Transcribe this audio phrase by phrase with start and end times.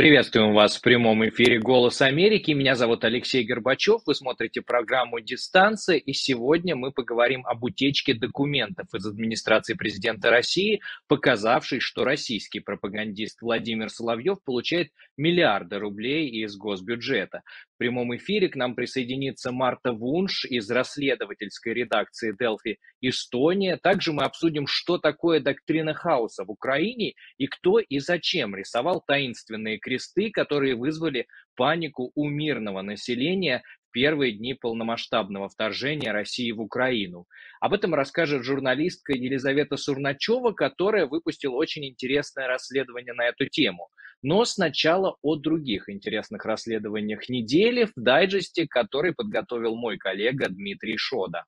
[0.00, 2.52] Приветствуем вас в прямом эфире «Голос Америки».
[2.52, 4.00] Меня зовут Алексей Горбачев.
[4.06, 5.98] Вы смотрите программу «Дистанция».
[5.98, 13.42] И сегодня мы поговорим об утечке документов из администрации президента России, показавшей, что российский пропагандист
[13.42, 14.88] Владимир Соловьев получает
[15.18, 17.42] миллиарды рублей из госбюджета.
[17.74, 23.76] В прямом эфире к нам присоединится Марта Вунш из расследовательской редакции Delphi Эстония.
[23.76, 29.78] Также мы обсудим, что такое доктрина хаоса в Украине и кто и зачем рисовал таинственные
[29.90, 31.26] кресты, которые вызвали
[31.56, 37.26] панику у мирного населения в первые дни полномасштабного вторжения России в Украину.
[37.60, 43.88] Об этом расскажет журналистка Елизавета Сурначева, которая выпустила очень интересное расследование на эту тему.
[44.22, 51.44] Но сначала о других интересных расследованиях недели в дайджесте, который подготовил мой коллега Дмитрий Шода.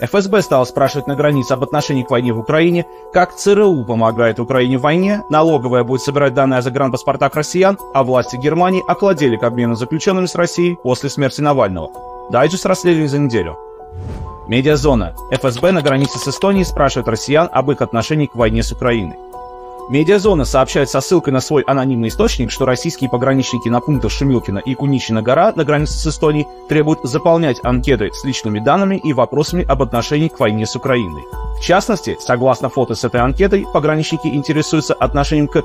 [0.00, 4.78] ФСБ стал спрашивать на границе об отношении к войне в Украине, как ЦРУ помогает Украине
[4.78, 9.74] в войне, налоговая будет собирать данные о загранпаспортах россиян, а власти Германии охладели к обмену
[9.74, 11.90] заключенными с Россией после смерти Навального.
[12.30, 13.58] Дайджест расследования за неделю.
[14.48, 15.14] Медиазона.
[15.30, 19.16] ФСБ на границе с Эстонией спрашивает россиян об их отношении к войне с Украиной.
[19.88, 24.74] Медиазона сообщает со ссылкой на свой анонимный источник, что российские пограничники на пунктах Шумилкина и
[24.74, 29.82] Куничина гора на границе с Эстонией требуют заполнять анкеты с личными данными и вопросами об
[29.82, 31.24] отношении к войне с Украиной.
[31.58, 35.62] В частности, согласно фото с этой анкетой, пограничники интересуются отношением к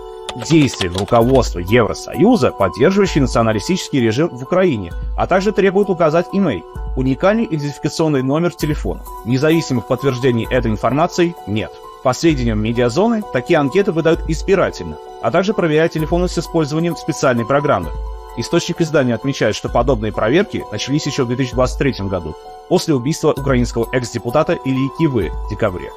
[0.49, 6.63] действиям руководства Евросоюза, поддерживающей националистический режим в Украине, а также требуют указать имей,
[6.95, 9.01] уникальный идентификационный номер телефона.
[9.25, 11.71] Независимых подтверждений этой информации нет.
[12.03, 17.89] По сведениям медиазоны, такие анкеты выдают избирательно, а также проверяют телефоны с использованием специальной программы.
[18.37, 22.35] Источник издания отмечает, что подобные проверки начались еще в 2023 году,
[22.69, 25.91] после убийства украинского экс-депутата Ильи Кивы в декабре.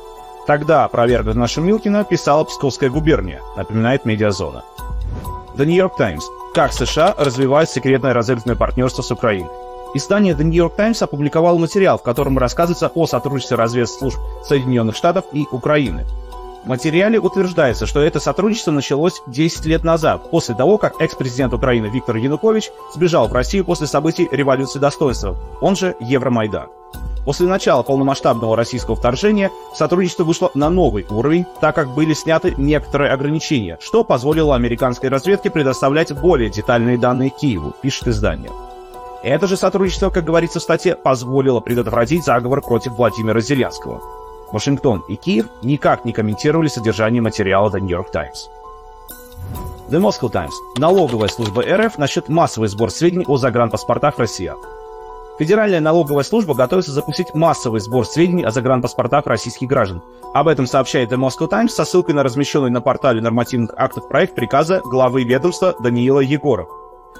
[0.47, 4.65] Тогда проверка наша Милкина писала Псковская губерния, напоминает медиазона.
[5.55, 6.25] The New York Times.
[6.55, 9.51] Как США развивают секретное разведывательное партнерство с Украиной.
[9.93, 15.25] Издание The New York Times опубликовало материал, в котором рассказывается о сотрудничестве разведслужб Соединенных Штатов
[15.33, 16.07] и Украины.
[16.65, 21.87] В материале утверждается, что это сотрудничество началось 10 лет назад, после того, как экс-президент Украины
[21.87, 26.69] Виктор Янукович сбежал в Россию после событий революции достоинства, он же Евромайдан.
[27.25, 33.11] После начала полномасштабного российского вторжения сотрудничество вышло на новый уровень, так как были сняты некоторые
[33.11, 38.51] ограничения, что позволило американской разведке предоставлять более детальные данные Киеву, пишет издание.
[39.23, 44.01] Это же сотрудничество, как говорится в статье, позволило предотвратить заговор против Владимира Зеленского.
[44.51, 48.49] Вашингтон и Киев никак не комментировали содержание материала The New York Times.
[49.91, 50.55] The Moscow Times.
[50.79, 54.57] Налоговая служба РФ насчет массовый сбор сведений о загранпаспортах россиян.
[55.39, 60.03] Федеральная налоговая служба готовится запустить массовый сбор сведений о загранпаспортах российских граждан.
[60.33, 64.35] Об этом сообщает The Moscow Times со ссылкой на размещенный на портале нормативных актов проект
[64.35, 66.69] приказа главы ведомства Даниила Егоров.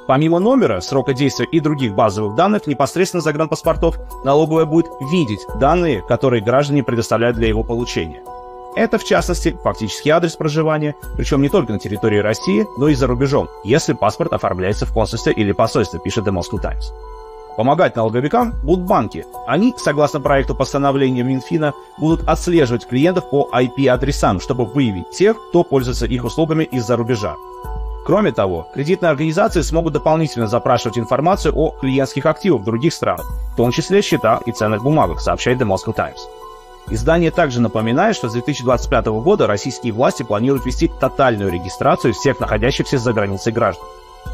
[0.07, 6.43] Помимо номера, срока действия и других базовых данных непосредственно загранпаспортов, налоговая будет видеть данные, которые
[6.43, 8.23] граждане предоставляют для его получения.
[8.77, 13.07] Это, в частности, фактический адрес проживания, причем не только на территории России, но и за
[13.07, 16.93] рубежом, если паспорт оформляется в консульстве или посольстве, пишет The Moscow Times.
[17.57, 19.27] Помогать налоговикам будут банки.
[19.47, 26.07] Они, согласно проекту постановления Минфина, будут отслеживать клиентов по IP-адресам, чтобы выявить тех, кто пользуется
[26.07, 27.37] их услугами из-за рубежа.
[28.11, 33.57] Кроме того, кредитные организации смогут дополнительно запрашивать информацию о клиентских активах в других странах, в
[33.57, 36.19] том числе счета и ценных бумагах, сообщает The Moscow Times.
[36.89, 42.99] Издание также напоминает, что с 2025 года российские власти планируют ввести тотальную регистрацию всех находящихся
[42.99, 43.87] за границей граждан.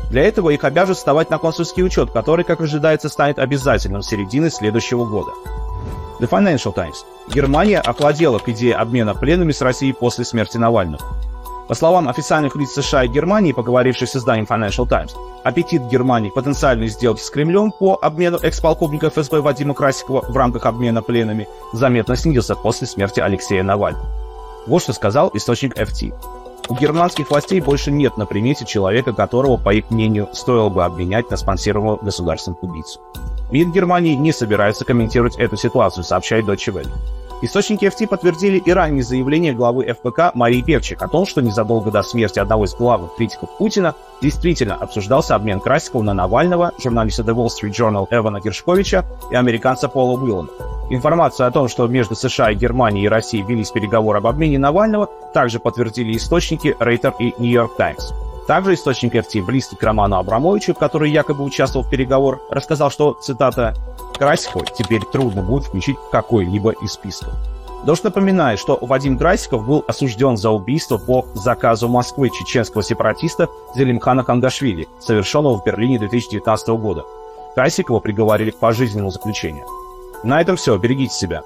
[0.09, 4.49] Для этого их обяжут вставать на консульский учет, который, как ожидается, станет обязательным с середины
[4.49, 5.33] следующего года.
[6.19, 7.05] The Financial Times.
[7.29, 11.05] Германия охладела к идее обмена пленными с Россией после смерти Навального.
[11.69, 16.87] По словам официальных лиц США и Германии, поговоривших с изданием Financial Times, аппетит Германии потенциальной
[16.87, 22.55] сделки с Кремлем по обмену экс-полковника ФСБ Вадима Красикова в рамках обмена пленами заметно снизился
[22.55, 24.07] после смерти Алексея Навального.
[24.69, 26.15] Вот что сказал источник FT.
[26.69, 31.31] У германских властей больше нет на примете человека, которого, по их мнению, стоило бы обменять
[31.31, 33.01] на спонсируемого государственного убийцу.
[33.51, 36.91] МИД Германии не собирается комментировать эту ситуацию, сообщает Deutsche Welle.
[37.43, 42.03] Источники FT подтвердили и ранние заявления главы ФПК Марии Певчик о том, что незадолго до
[42.03, 47.49] смерти одного из главных критиков Путина действительно обсуждался обмен Красикова на Навального, журналиста The Wall
[47.49, 50.49] Street Journal Эвана Гершковича и американца Пола Уиллана.
[50.89, 55.11] Информацию о том, что между США и Германией и Россией велись переговоры об обмене Навального,
[55.35, 58.15] также подтвердили источники Рейтер и New York Times.
[58.47, 63.75] Также источник FT, близкий к Роману Абрамовичу, который якобы участвовал в переговорах, рассказал, что, цитата,
[64.19, 67.35] Красиковой теперь трудно будет включить какой-либо из списков.
[67.85, 74.25] Дождь напоминает, что Вадим Красиков был осужден за убийство по заказу Москвы чеченского сепаратиста Зелимхана
[74.25, 77.05] Хангашвили, совершенного в Берлине 2019 года.
[77.55, 79.67] Красикова приговорили к пожизненному заключению.
[80.25, 80.77] На этом все.
[80.79, 81.43] Берегите себя.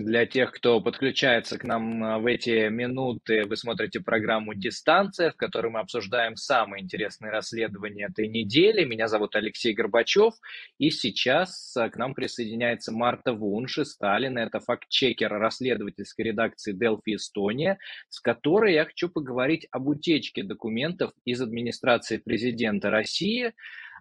[0.00, 5.36] Для тех, кто подключается к нам а, в эти минуты, вы смотрите программу «Дистанция», в
[5.36, 8.86] которой мы обсуждаем самые интересные расследования этой недели.
[8.86, 10.32] Меня зовут Алексей Горбачев,
[10.78, 14.38] и сейчас а, к нам присоединяется Марта Вунши Сталин.
[14.38, 21.42] Это фактчекер расследовательской редакции «Делфи Эстония», с которой я хочу поговорить об утечке документов из
[21.42, 23.52] администрации президента России.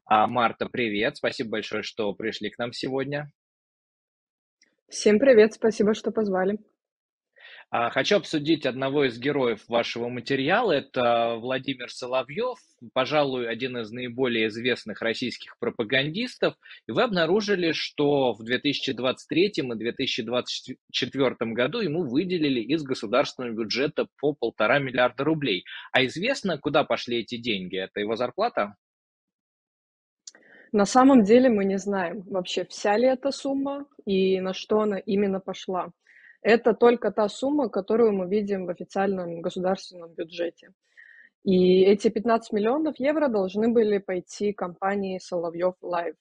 [0.06, 1.18] А, Марта, привет!
[1.18, 3.30] Спасибо большое, что пришли к нам сегодня.
[4.90, 6.58] Всем привет, спасибо, что позвали.
[7.70, 10.72] А, хочу обсудить одного из героев вашего материала.
[10.72, 12.58] Это Владимир Соловьев,
[12.94, 16.56] пожалуй, один из наиболее известных российских пропагандистов.
[16.88, 24.34] И вы обнаружили, что в 2023 и 2024 году ему выделили из государственного бюджета по
[24.34, 25.66] полтора миллиарда рублей.
[25.92, 27.78] А известно, куда пошли эти деньги?
[27.78, 28.76] Это его зарплата?
[30.72, 35.00] На самом деле мы не знаем вообще, вся ли эта сумма и на что она
[35.00, 35.92] именно пошла.
[36.42, 40.70] Это только та сумма, которую мы видим в официальном государственном бюджете.
[41.44, 46.16] И эти 15 миллионов евро должны были пойти компании Соловьев Лайв.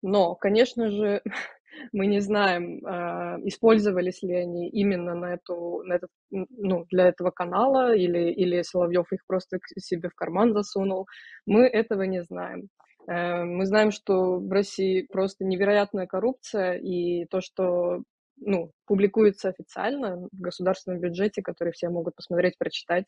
[0.00, 1.22] Но, конечно же,
[1.92, 7.30] мы не знаем, э, использовались ли они именно на эту, на этот, ну, для этого
[7.30, 11.08] канала, или, или Соловьев их просто себе в карман засунул.
[11.46, 12.68] Мы этого не знаем.
[13.08, 18.02] Э, мы знаем, что в России просто невероятная коррупция, и то, что
[18.36, 23.04] ну, публикуется официально в государственном бюджете, который все могут посмотреть, прочитать,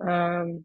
[0.00, 0.64] эм,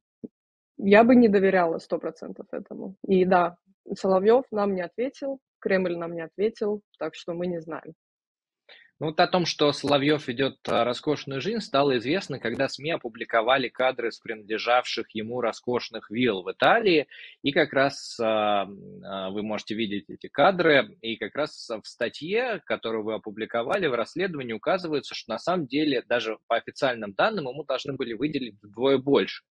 [0.78, 2.96] я бы не доверяла сто процентов этому.
[3.08, 3.58] И да,
[3.96, 7.94] Соловьев нам не ответил, Кремль нам не ответил, так что мы не знаем.
[9.00, 13.70] Ну, вот о том, что Соловьев ведет а, роскошную жизнь, стало известно, когда СМИ опубликовали
[13.70, 17.08] кадры с принадлежавших ему роскошных вилл в Италии.
[17.44, 18.68] И как раз а,
[19.04, 20.98] а, вы можете видеть эти кадры.
[21.02, 26.02] И как раз в статье, которую вы опубликовали в расследовании, указывается, что на самом деле
[26.02, 29.44] даже по официальным данным ему должны были выделить вдвое больше.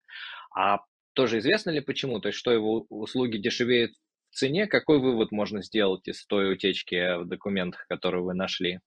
[0.57, 0.81] А
[1.13, 2.19] тоже известно ли почему?
[2.19, 3.93] То есть, что его услуги дешевеют
[4.31, 4.67] в цене?
[4.67, 8.81] Какой вывод можно сделать из той утечки в документах, которую вы нашли?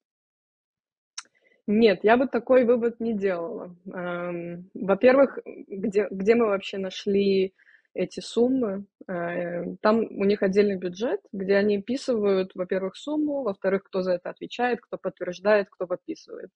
[1.72, 3.76] Нет, я бы такой вывод не делала.
[3.94, 7.54] Эм, во-первых, где, где мы вообще нашли
[7.94, 8.86] эти суммы?
[9.08, 14.32] Э, там у них отдельный бюджет, где они описывают, во-первых, сумму, во-вторых, кто за это
[14.32, 16.50] отвечает, кто подтверждает, кто подписывает.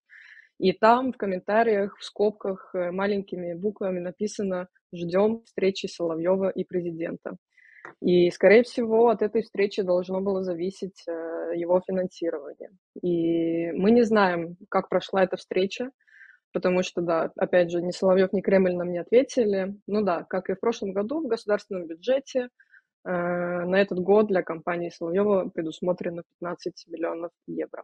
[0.57, 7.37] И там в комментариях, в скобках э, маленькими буквами написано «Ждем встречи Соловьева и президента».
[8.01, 12.71] И, скорее всего, от этой встречи должно было зависеть э, его финансирование.
[13.01, 15.91] И мы не знаем, как прошла эта встреча,
[16.51, 19.75] потому что, да, опять же, ни Соловьев, ни Кремль нам не ответили.
[19.87, 22.49] Ну да, как и в прошлом году в государственном бюджете
[23.05, 27.83] э, на этот год для компании Соловьева предусмотрено 15 миллионов евро.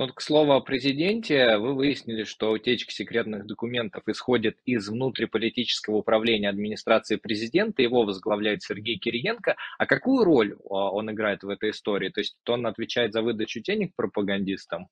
[0.00, 6.48] Ну, к слову о президенте, вы выяснили, что утечка секретных документов исходит из внутриполитического управления
[6.48, 9.56] администрации президента, его возглавляет Сергей Кириенко.
[9.76, 12.10] А какую роль а, он играет в этой истории?
[12.10, 14.86] То есть он отвечает за выдачу денег пропагандистам?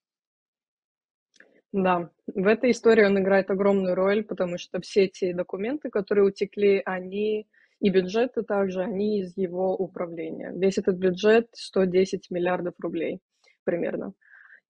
[1.70, 6.82] Да, в этой истории он играет огромную роль, потому что все эти документы, которые утекли,
[6.84, 7.46] они
[7.78, 10.50] и бюджеты также, они из его управления.
[10.52, 13.20] Весь этот бюджет 110 миллиардов рублей
[13.62, 14.14] примерно.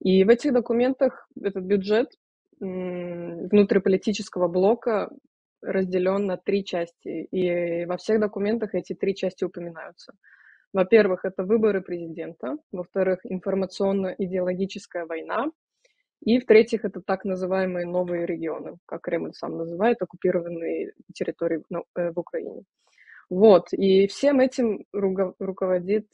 [0.00, 2.12] И в этих документах этот бюджет
[2.58, 5.10] внутриполитического блока
[5.62, 10.14] разделен на три части, и во всех документах эти три части упоминаются.
[10.72, 15.50] Во-первых, это выборы президента, во-вторых, информационно-идеологическая война,
[16.22, 22.10] и в-третьих, это так называемые новые регионы, как Кремль сам называет, оккупированные территории ну, э,
[22.10, 22.64] в Украине.
[23.28, 26.06] Вот, и всем этим руководит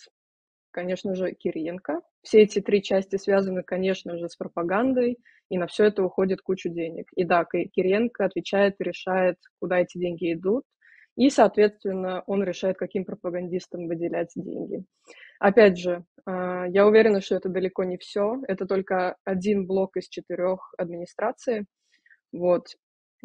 [0.73, 2.01] конечно же, Кириенко.
[2.23, 6.69] Все эти три части связаны, конечно же, с пропагандой, и на все это уходит кучу
[6.69, 7.07] денег.
[7.15, 10.65] И да, Кириенко отвечает и решает, куда эти деньги идут,
[11.17, 14.85] и, соответственно, он решает, каким пропагандистам выделять деньги.
[15.39, 18.41] Опять же, а, я уверена, что это далеко не все.
[18.49, 21.67] Это только один блок из четырех администраций.
[22.33, 22.69] Вот.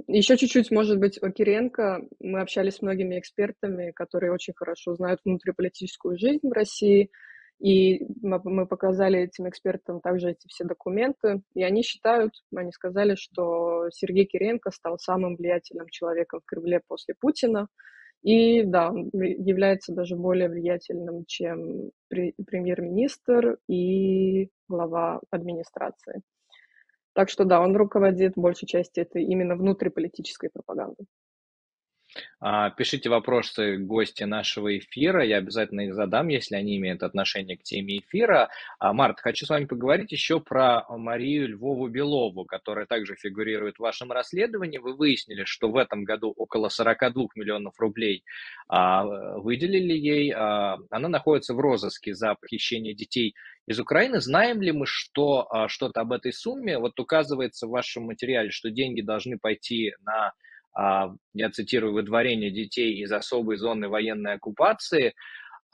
[0.08, 2.02] Еще чуть-чуть, может быть, о Кириенко.
[2.20, 7.10] Мы общались с многими экспертами, которые очень хорошо знают внутриполитическую жизнь в России,
[7.60, 13.90] и мы показали этим экспертам также эти все документы, и они считают, они сказали, что
[13.92, 17.68] Сергей Кириенко стал самым влиятельным человеком в Кремле после Путина,
[18.24, 26.22] И да, он является даже более влиятельным, чем премьер-министр и глава администрации.
[27.14, 31.06] Так что да, он руководит большей частью этой именно внутриполитической пропаганды.
[32.40, 37.64] А, пишите вопросы гости нашего эфира, я обязательно их задам, если они имеют отношение к
[37.64, 38.50] теме эфира.
[38.80, 44.12] А, Март, хочу с вами поговорить еще про Марию Львову-Белову, которая также фигурирует в вашем
[44.12, 44.78] расследовании.
[44.78, 48.24] Вы выяснили, что в этом году около 42 миллионов рублей
[48.68, 49.04] а,
[49.40, 50.32] выделили ей.
[50.34, 53.34] Она находится в розыске за похищение детей
[53.66, 54.22] из Украины.
[54.22, 56.78] Знаем ли мы что, что-то об этой сумме?
[56.78, 60.34] Вот указывается в вашем материале, что деньги должны пойти на
[61.34, 65.14] я цитирую, выдворение детей из особой зоны военной оккупации,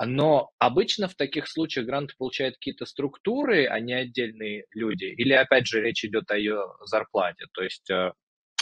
[0.03, 5.67] но обычно в таких случаях гранты получают какие-то структуры, а не отдельные люди, или опять
[5.67, 8.11] же речь идет о ее зарплате, то есть э,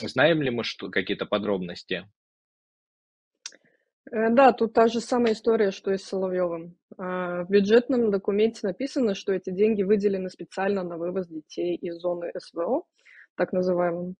[0.01, 2.07] знаем ли мы что, какие-то подробности?
[4.11, 6.75] Э, да, тут та же самая история, что и с Соловьевым.
[6.97, 12.31] А, в бюджетном документе написано, что эти деньги выделены специально на вывоз детей из зоны
[12.37, 12.83] СВО,
[13.35, 14.15] так называемым.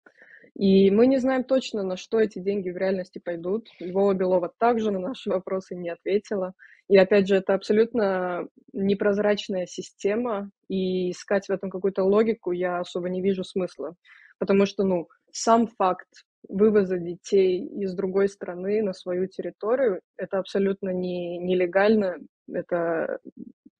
[0.56, 3.68] И мы не знаем точно, на что эти деньги в реальности пойдут.
[3.80, 6.52] Львова Белова также на наши вопросы не ответила.
[6.88, 13.08] И опять же, это абсолютно непрозрачная система, и искать в этом какую-то логику я особо
[13.08, 13.94] не вижу смысла.
[14.38, 16.08] Потому что, ну, сам факт
[16.48, 22.18] вывоза детей из другой страны на свою территорию, это абсолютно не, нелегально,
[22.52, 23.20] это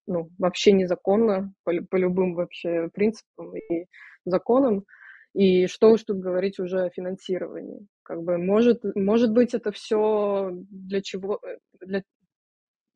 [0.06, 3.86] ну, вообще незаконно по, по любым вообще принципам и
[4.24, 4.84] законам.
[5.34, 7.86] И что уж тут говорить уже о финансировании.
[8.02, 12.02] Как бы может, может быть, это все для чего, э, для,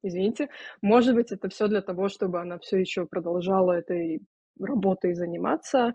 [0.02, 0.48] извините,
[0.82, 4.20] может быть, это все для того, чтобы она все еще продолжала этой
[4.60, 5.92] работой заниматься,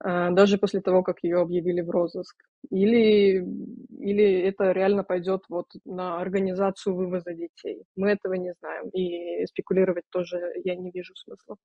[0.00, 2.36] а, даже после того, как ее объявили в розыск.
[2.70, 3.44] Или,
[3.98, 7.84] или это реально пойдет вот на организацию вывоза детей.
[7.96, 11.56] Мы этого не знаем, и спекулировать тоже я не вижу смысла.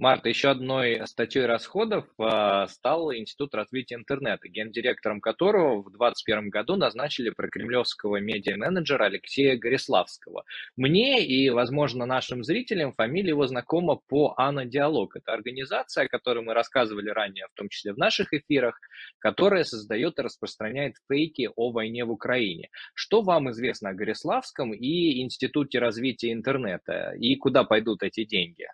[0.00, 6.76] Марта, еще одной статьей расходов а, стал Институт развития интернета, гендиректором которого в 2021 году
[6.76, 10.44] назначили прокремлевского медиа-менеджера Алексея Гориславского.
[10.74, 15.16] Мне и, возможно, нашим зрителям фамилия его знакома по Ана Диалог.
[15.16, 18.80] Это организация, о которой мы рассказывали ранее, в том числе в наших эфирах,
[19.18, 22.70] которая создает и распространяет фейки о войне в Украине.
[22.94, 27.12] Что вам известно о Гориславском и Институте развития интернета?
[27.18, 28.66] И куда пойдут эти деньги?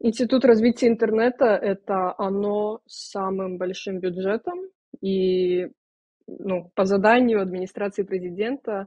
[0.00, 4.60] Институт развития интернета– это оно с самым большим бюджетом,
[5.00, 5.68] и
[6.28, 8.86] ну, по заданию администрации президента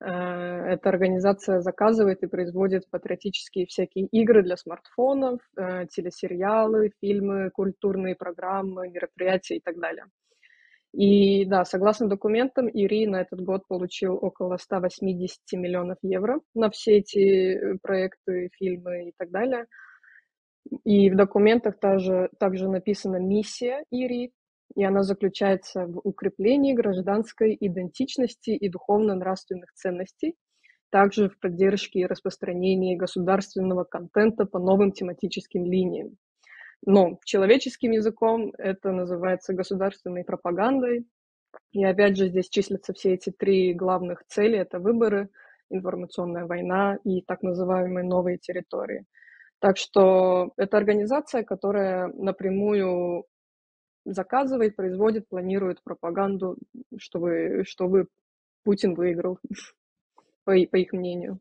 [0.00, 8.14] э, эта организация заказывает и производит патриотические всякие игры для смартфонов, э, телесериалы, фильмы, культурные
[8.14, 10.06] программы, мероприятия и так далее.
[10.94, 16.96] И да, согласно документам, ИРИ на этот год получил около 180 миллионов евро на все
[16.96, 19.66] эти э, проекты, фильмы и так далее–
[20.84, 24.32] и в документах также, также написана миссия ИРИ,
[24.74, 30.34] и она заключается в укреплении гражданской идентичности и духовно-нравственных ценностей,
[30.90, 36.16] также в поддержке и распространении государственного контента по новым тематическим линиям.
[36.84, 41.06] Но человеческим языком это называется государственной пропагандой.
[41.72, 44.58] И опять же здесь числятся все эти три главных цели.
[44.58, 45.30] Это выборы,
[45.70, 49.04] информационная война и так называемые новые территории–
[49.66, 53.24] так что это организация, которая напрямую
[54.04, 56.56] заказывает, производит, планирует пропаганду,
[56.98, 58.06] чтобы, чтобы
[58.62, 59.40] Путин выиграл,
[60.44, 61.40] по, по их мнению.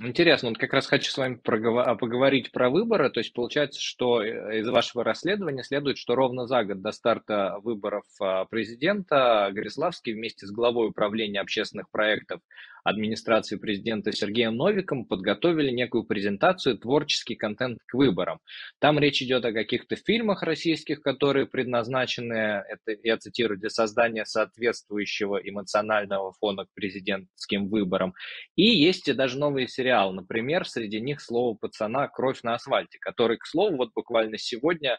[0.00, 3.10] Интересно, вот как раз хочу с вами поговорить про выборы.
[3.10, 7.58] То есть получается, что э, из вашего расследования следует, что ровно за год до старта
[7.62, 12.40] выборов а, президента Гориславский вместе с главой управления общественных проектов
[12.84, 18.38] администрации президента Сергеем Новиком подготовили некую презентацию «Творческий контент к выборам».
[18.78, 25.36] Там речь идет о каких-то фильмах российских, которые предназначены, это я цитирую, для создания соответствующего
[25.36, 28.14] эмоционального фона к президентским выборам.
[28.54, 32.08] И есть даже новый сериал, например, среди них «Слово пацана.
[32.08, 34.98] Кровь на асфальте», который, к слову, вот буквально сегодня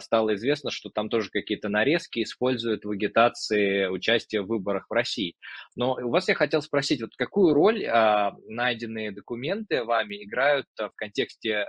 [0.00, 5.34] стало известно, что там тоже какие-то нарезки используют в агитации участия в выборах в России.
[5.76, 10.88] Но у вас я хотел спросить, вот какую роль а, найденные документы вами играют а,
[10.88, 11.66] в контексте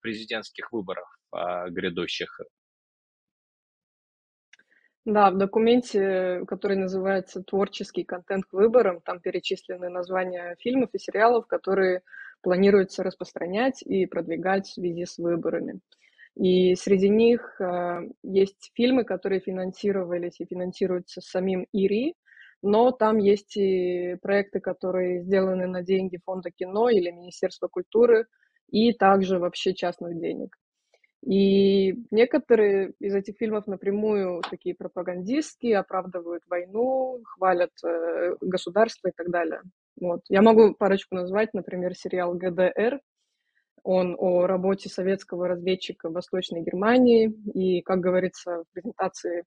[0.00, 2.40] президентских выборов а, грядущих?
[5.04, 11.48] Да, в документе, который называется «Творческий контент к выборам», там перечислены названия фильмов и сериалов,
[11.48, 12.02] которые
[12.40, 15.80] планируется распространять и продвигать в связи с выборами.
[16.36, 22.14] И среди них э, есть фильмы, которые финансировались и финансируются самим ИРИ,
[22.62, 28.26] но там есть и проекты, которые сделаны на деньги Фонда кино или Министерства культуры,
[28.70, 30.56] и также вообще частных денег.
[31.24, 39.30] И некоторые из этих фильмов напрямую такие пропагандистские, оправдывают войну, хвалят э, государство и так
[39.30, 39.60] далее.
[40.00, 40.22] Вот.
[40.28, 43.00] Я могу парочку назвать, например, сериал ГДР.
[43.82, 47.32] Он о работе советского разведчика в Восточной Германии.
[47.54, 49.44] И, как говорится в презентации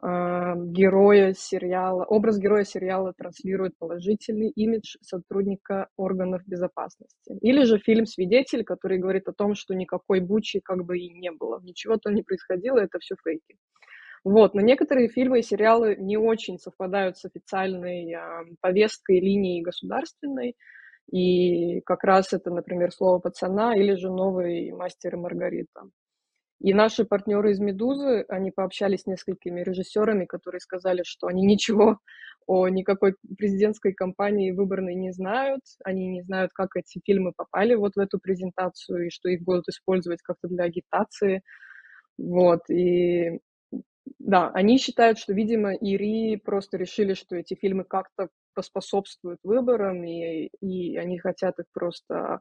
[0.00, 7.36] а, героя сериала, образ героя сериала транслирует положительный имидж сотрудника органов безопасности.
[7.40, 11.32] Или же фильм «Свидетель», который говорит о том, что никакой бучи как бы и не
[11.32, 13.56] было, ничего там не происходило, это все фейки.
[14.24, 18.20] Вот, но некоторые фильмы и сериалы не очень совпадают с официальной э,
[18.60, 20.54] повесткой линии государственной,
[21.10, 25.82] и как раз это, например, «Слово пацана» или же «Новый мастер и Маргарита».
[26.60, 31.98] И наши партнеры из «Медузы», они пообщались с несколькими режиссерами, которые сказали, что они ничего
[32.46, 37.94] о никакой президентской кампании выборной не знают, они не знают, как эти фильмы попали вот
[37.94, 41.42] в эту презентацию, и что их будут использовать как-то для агитации.
[42.18, 43.38] Вот, и
[44.18, 50.50] да, они считают, что, видимо, ИРИ просто решили, что эти фильмы как-то поспособствуют выборам, и,
[50.60, 52.40] и они хотят их просто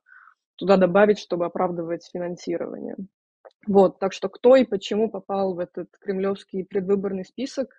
[0.56, 2.96] туда добавить, чтобы оправдывать финансирование.
[3.68, 7.70] Вот, так что кто и почему попал в этот кремлевский предвыборный список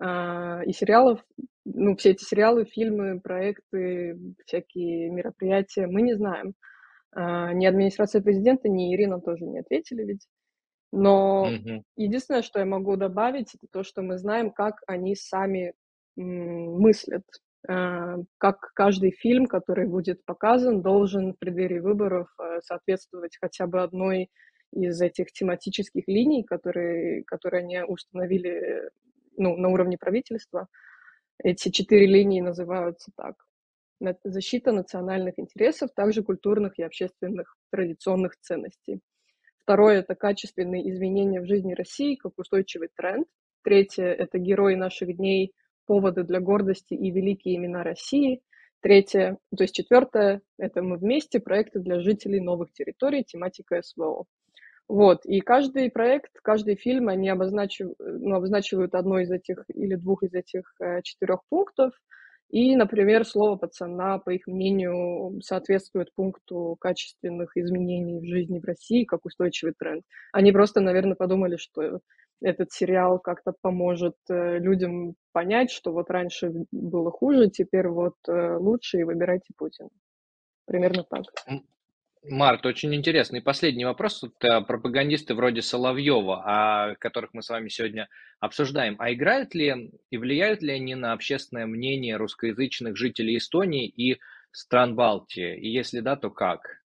[0.00, 1.24] э, и сериалов,
[1.64, 6.54] ну, все эти сериалы, фильмы, проекты, всякие мероприятия, мы не знаем.
[7.14, 10.26] Э, ни администрация президента, ни Ирина тоже не ответили ведь.
[10.92, 11.82] Но mm-hmm.
[11.96, 15.74] единственное, что я могу добавить, это то, что мы знаем, как они сами
[16.16, 17.24] мыслят,
[17.68, 23.82] э, как каждый фильм, который будет показан, должен в преддверии выборов э, соответствовать хотя бы
[23.82, 24.30] одной
[24.72, 28.90] из этих тематических линий, которые, которые они установили
[29.36, 30.68] ну, на уровне правительства.
[31.42, 33.34] Эти четыре линии называются так.
[34.24, 39.00] Защита национальных интересов, также культурных и общественных традиционных ценностей.
[39.62, 43.26] Второе– это качественные изменения в жизни России как устойчивый тренд.
[43.62, 45.52] Третье– это герои наших дней,
[45.86, 48.42] поводы для гордости и великие имена России.
[48.80, 54.24] Третье, то есть четвертое– это мы вместе, проекты для жителей новых территорий, тематика СВО.
[54.88, 60.22] Вот, и каждый проект, каждый фильм, они обозначив, ну, обозначивают одно из этих или двух
[60.22, 61.92] из этих э, четырех пунктов,
[62.50, 69.04] и, например, слово «пацана», по их мнению, соответствует пункту качественных изменений в жизни в России
[69.04, 70.04] как устойчивый тренд.
[70.32, 72.00] Они просто, наверное, подумали, что
[72.42, 78.56] этот сериал как-то поможет э, людям понять, что вот раньше было хуже, теперь вот э,
[78.56, 79.90] лучше, и выбирайте Путина.
[80.66, 81.24] Примерно так.
[82.22, 83.40] Март, очень интересный.
[83.40, 84.20] последний вопрос.
[84.20, 88.08] Тут э, пропагандисты вроде Соловьева, о которых мы с вами сегодня
[88.40, 88.96] обсуждаем.
[88.98, 94.20] А играют ли и влияют ли они на общественное мнение русскоязычных жителей Эстонии и
[94.52, 95.58] стран Балтии?
[95.58, 96.82] И если да, то как?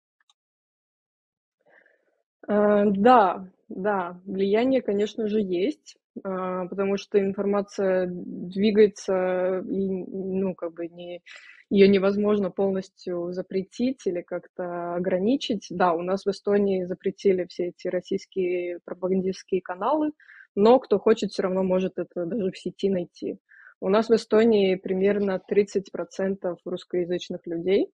[2.49, 10.73] Э, да, да, влияние, конечно же, есть, э, потому что информация двигается и, ну, как
[10.73, 11.21] бы не
[11.71, 15.67] ее невозможно полностью запретить или как-то ограничить.
[15.71, 20.13] Да, у нас в Эстонии запретили все эти российские пропагандистские каналы,
[20.55, 23.39] но кто хочет, все равно может это даже в сети найти.
[23.81, 27.91] У нас в Эстонии примерно 30% русскоязычных людей,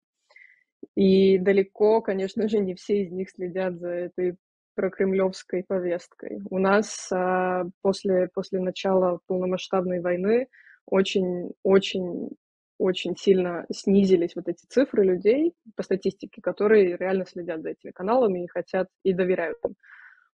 [0.95, 4.35] и далеко, конечно же, не все из них следят за этой
[4.75, 6.41] прокремлевской повесткой.
[6.49, 10.47] У нас а, после, после начала полномасштабной войны
[10.85, 12.29] очень-очень
[12.81, 18.43] очень сильно снизились вот эти цифры людей по статистике, которые реально следят за этими каналами
[18.43, 19.75] и хотят и доверяют им.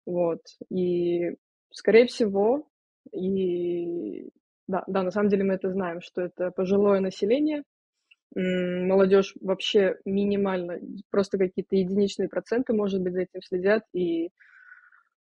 [0.06, 0.40] Вот.
[0.70, 1.36] И,
[1.72, 2.66] скорее всего,
[3.12, 4.30] и
[4.68, 7.64] да, да, на самом деле мы это знаем, что это пожилое население,
[8.34, 10.80] молодежь вообще минимально,
[11.10, 14.30] просто какие-то единичные проценты, может быть, за этим следят, и,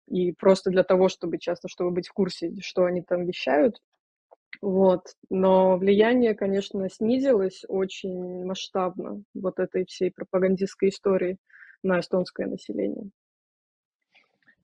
[0.08, 3.78] и просто для того, чтобы часто, чтобы быть в курсе, что они там вещают,
[4.62, 5.08] вот.
[5.28, 11.36] Но влияние, конечно, снизилось очень масштабно вот этой всей пропагандистской истории
[11.82, 13.10] на эстонское население.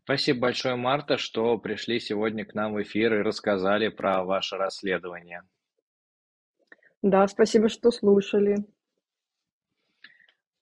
[0.05, 5.43] Спасибо большое, Марта, что пришли сегодня к нам в эфир и рассказали про ваше расследование.
[7.03, 8.57] Да, спасибо, что слушали.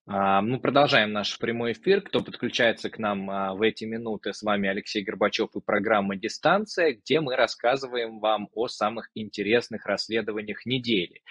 [0.09, 2.01] А, мы продолжаем наш прямой эфир.
[2.01, 6.95] Кто подключается к нам а, в эти минуты, с вами Алексей Горбачев и программа «Дистанция»,
[6.95, 11.23] где мы рассказываем вам о самых интересных расследованиях недели.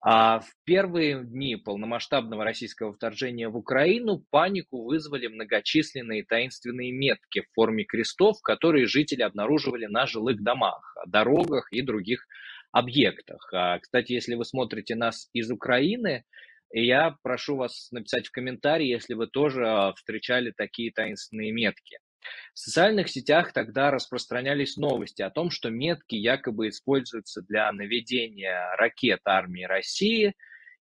[0.00, 7.54] А в первые дни полномасштабного российского вторжения в Украину панику вызвали многочисленные таинственные метки в
[7.54, 12.26] форме крестов, которые жители обнаруживали на жилых домах, дорогах и других
[12.72, 13.50] объектах.
[13.80, 16.24] Кстати, если вы смотрите нас из Украины,
[16.82, 21.98] я прошу вас написать в комментарии, если вы тоже встречали такие таинственные метки.
[22.54, 29.20] В социальных сетях тогда распространялись новости о том, что метки якобы используются для наведения ракет
[29.24, 30.34] армии России,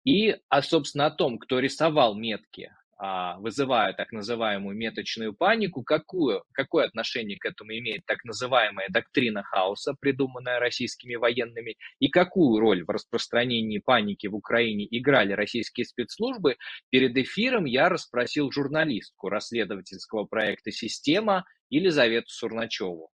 [0.06, 6.44] и, а, собственно, о том, кто рисовал метки, а, вызывая так называемую меточную панику, какую,
[6.52, 12.84] какое отношение к этому имеет так называемая доктрина хаоса, придуманная российскими военными, и какую роль
[12.84, 16.58] в распространении паники в Украине играли российские спецслужбы,
[16.90, 23.12] перед эфиром я расспросил журналистку расследовательского проекта «Система» Елизавету Сурначеву.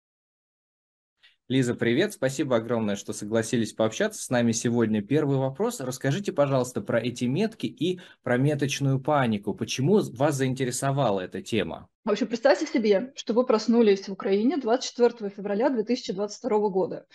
[1.52, 2.14] Лиза, привет.
[2.14, 5.02] Спасибо огромное, что согласились пообщаться с нами сегодня.
[5.02, 5.82] Первый вопрос.
[5.82, 9.54] Расскажите, пожалуйста, про эти метки и про меточную панику.
[9.54, 11.90] Почему вас заинтересовала эта тема?
[12.06, 17.06] В общем, представьте себе, что вы проснулись в Украине 24 февраля 2022 года.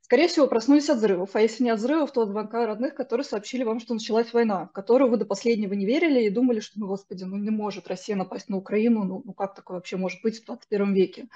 [0.00, 3.24] Скорее всего, проснулись от взрывов, а если не от взрывов, то от звонка родных, которые
[3.24, 6.80] сообщили вам, что началась война, в которую вы до последнего не верили и думали, что,
[6.80, 10.20] ну, господи, ну не может Россия напасть на Украину, ну, ну как такое вообще может
[10.20, 11.28] быть в 21 веке?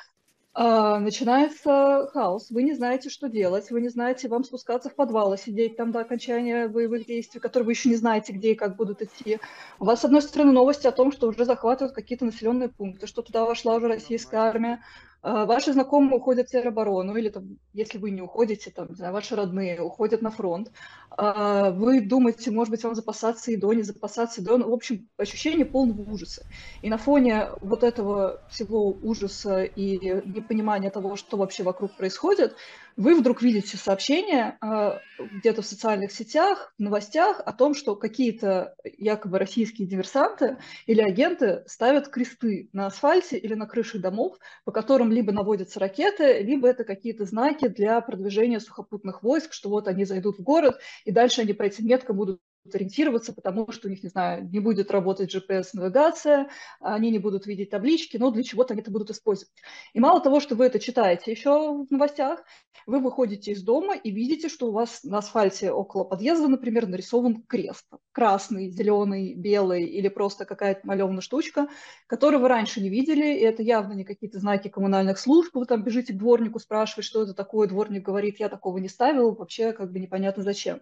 [0.61, 2.51] А, начинается хаос.
[2.51, 6.01] Вы не знаете, что делать, вы не знаете, вам спускаться в подвал, сидеть там до
[6.01, 9.39] окончания боевых действий, которые вы еще не знаете, где и как будут идти.
[9.79, 13.23] У вас, с одной стороны, новости о том, что уже захватывают какие-то населенные пункты, что
[13.23, 14.83] туда вошла уже российская армия,
[15.23, 19.81] ваши знакомые уходят в тероборону, или там, если вы не уходите, там, знаю, ваши родные
[19.81, 20.71] уходят на фронт.
[21.11, 24.59] А, вы думаете, может быть, вам запасаться едой, не запасаться едой.
[24.59, 26.47] Ну, в общем, ощущение полного ужаса.
[26.83, 32.57] И на фоне вот этого всего ужаса и непонимания того, что вообще вокруг происходит,
[32.99, 34.99] вы вдруг видите сообщение э,
[35.37, 41.63] где-то в социальных сетях, в новостях о том, что какие-то якобы российские диверсанты или агенты
[41.69, 46.83] ставят кресты на асфальте или на крыше домов, по которым либо наводятся ракеты, либо это
[46.83, 51.53] какие-то знаки для продвижения сухопутных войск, что вот они зайдут в город, и дальше они
[51.53, 52.41] по этим меткам будут
[52.75, 56.49] ориентироваться, потому что у них, не знаю, не будет работать GPS-навигация,
[56.81, 59.53] они не будут видеть таблички, но для чего-то они это будут использовать.
[59.95, 62.43] И мало того, что вы это читаете еще в новостях,
[62.87, 67.43] вы выходите из дома и видите, что у вас на асфальте около подъезда, например, нарисован
[67.43, 67.87] крест.
[68.13, 71.69] Красный, зеленый, белый или просто какая-то малевная штучка,
[72.07, 75.85] которую вы раньше не видели, и это явно не какие-то знаки коммунальных служб, вы там
[75.85, 79.93] бежите к дворнику, спрашиваете, что это такое, дворник говорит, я такого не ставил, вообще как
[79.93, 80.81] бы непонятно зачем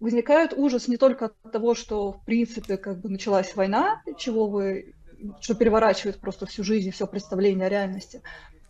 [0.00, 4.94] возникает ужас не только от того, что, в принципе, как бы началась война, чего вы,
[5.40, 8.22] что переворачивает просто всю жизнь, все представление о реальности,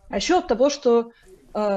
[0.09, 1.11] а еще от того, что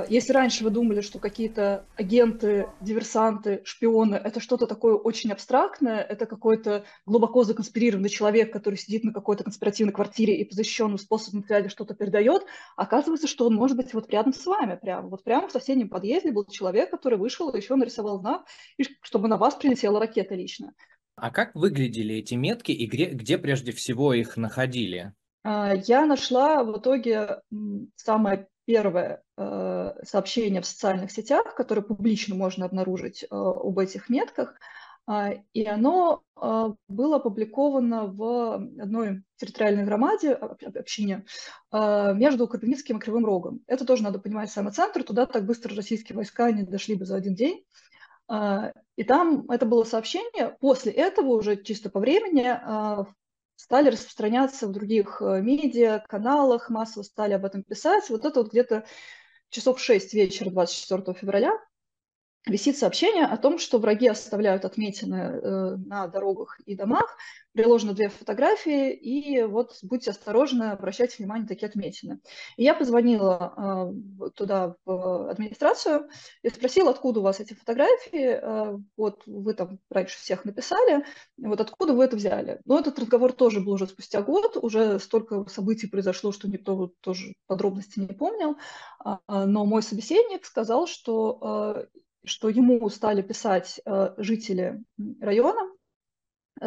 [0.08, 6.26] если раньше вы думали, что какие-то агенты, диверсанты, шпионы– это что-то такое очень абстрактное, это
[6.26, 11.68] какой-то глубоко законспирированный человек, который сидит на какой-то конспиративной квартире и по защищенным способам связи
[11.68, 12.44] что-то передает,
[12.76, 15.08] оказывается, что он может быть вот рядом с вами, прямо.
[15.08, 18.46] Вот прямо в соседнем подъезде был человек, который вышел и еще нарисовал знак,
[19.02, 20.72] чтобы на вас прилетела ракета лично.
[21.16, 25.12] А как выглядели эти метки и где, где прежде всего их находили?
[25.44, 27.40] А, я нашла в итоге
[27.96, 34.54] самое первое э, сообщение в социальных сетях, которое публично можно обнаружить э, об этих метках,
[35.08, 41.24] э, и оно э, было опубликовано в одной территориальной громаде, общине,
[41.72, 43.60] э, между Кропивницким и Кривым Рогом.
[43.66, 47.16] Это тоже надо понимать самый центр, туда так быстро российские войска не дошли бы за
[47.16, 47.64] один день.
[48.96, 50.56] И там это было сообщение.
[50.58, 52.56] После этого уже чисто по времени
[53.56, 58.08] стали распространяться в других э, медиа, каналах, массово стали об этом писать.
[58.10, 58.84] Вот это вот где-то
[59.50, 61.58] часов 6 вечера 24 февраля
[62.46, 67.16] висит сообщение о том, что враги оставляют отметины э, на дорогах и домах,
[67.52, 72.20] приложены две фотографии, и вот будьте осторожны, обращайте внимание на такие отметины.
[72.56, 73.92] И я позвонила
[74.26, 76.08] э, туда, в администрацию,
[76.42, 81.04] и спросила, откуда у вас эти фотографии, э, вот вы там раньше всех написали,
[81.38, 82.60] вот откуда вы это взяли.
[82.66, 87.32] Но этот разговор тоже был уже спустя год, уже столько событий произошло, что никто тоже
[87.46, 88.56] подробности не помнил,
[88.98, 91.86] а, но мой собеседник сказал, что
[92.24, 94.82] что ему стали писать э, жители
[95.20, 95.70] района,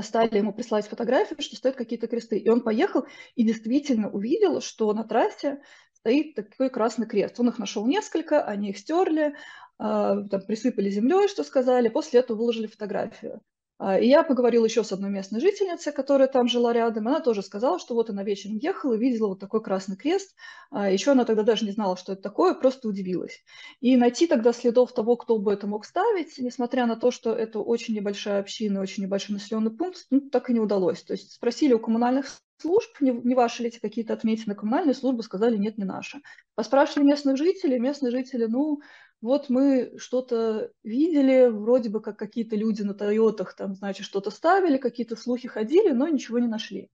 [0.02, 2.38] стали ему присылать фотографии, что стоят какие-то кресты.
[2.38, 5.62] И он поехал и действительно увидел, что на трассе
[5.94, 7.40] стоит такой красный крест.
[7.40, 9.34] Он их нашел несколько, они их стерли, э,
[9.78, 13.42] там, присыпали землей, что сказали, после этого выложили фотографию.
[13.80, 17.08] А, и я поговорила еще с одной местной жительницей, которая там жила рядом.
[17.08, 20.36] Она тоже сказала, что вот она вечером ехала и видела вот такой красный крест.
[20.72, 23.44] А, еще она тогда даже не знала, что это такое, просто удивилась.
[23.80, 27.60] И найти тогда следов того, кто бы это мог ставить, несмотря на то, что это
[27.60, 31.04] очень небольшая община, очень небольшой населенный пункт, ну, так и не удалось.
[31.04, 32.26] То есть спросили у коммунальных
[32.60, 36.22] служб, не, не ваши ли эти какие-то отметины, коммунальные службы сказали, нет, не наши.
[36.56, 38.82] Поспрашивали местных жителей, местные жители, ну,
[39.22, 44.78] вот мы что-то видели, вроде бы как какие-то люди на Тойотах там, значит, что-то ставили,
[44.78, 46.90] какие-то слухи ходили, но ничего не нашли.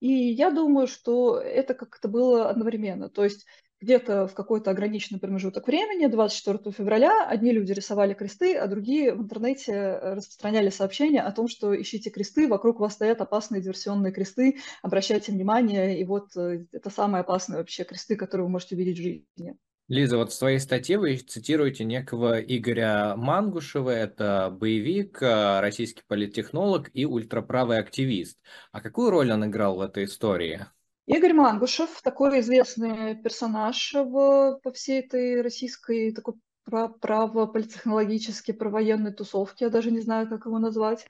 [0.00, 3.08] И я думаю, что это как-то было одновременно.
[3.08, 3.46] То есть
[3.80, 9.22] где-то в какой-то ограниченный промежуток времени, 24 февраля, одни люди рисовали кресты, а другие в
[9.22, 15.32] интернете распространяли сообщения о том, что ищите кресты, вокруг вас стоят опасные диверсионные кресты, обращайте
[15.32, 19.56] внимание, и вот э, это самые опасные вообще кресты, которые вы можете видеть в жизни.
[19.88, 26.90] Лиза, вот в своей статье вы цитируете некого Игоря Мангушева, это боевик, э, российский политтехнолог
[26.92, 28.36] и ультраправый активист.
[28.70, 30.66] А какую роль он играл в этой истории?
[31.06, 36.34] Игорь Мангушев, такой известный персонаж в, по всей этой российской такой
[36.68, 41.06] право-политтехнологической, провоенной тусовке, я даже не знаю, как его назвать.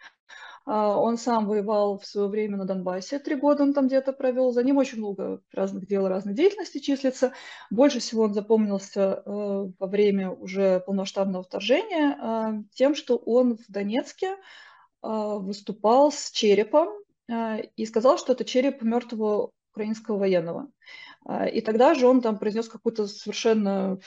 [0.68, 4.52] А, он сам воевал в свое время на Донбассе, три года он там где-то провел.
[4.52, 7.32] За ним очень много разных дел, разной деятельности числится.
[7.70, 13.64] Больше всего он запомнился э, во время уже полномасштабного вторжения э, тем, что он в
[13.68, 14.36] Донецке э,
[15.02, 16.88] выступал с черепом
[17.76, 20.70] и сказал, что это череп мертвого украинского военного.
[21.52, 23.98] И тогда же он там произнес какую-то совершенно